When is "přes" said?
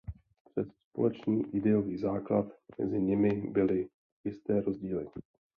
0.49-0.67